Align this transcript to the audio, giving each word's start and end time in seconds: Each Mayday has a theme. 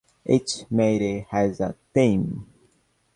Each 0.25 0.65
Mayday 0.71 1.27
has 1.29 1.59
a 1.59 1.75
theme. 1.93 2.47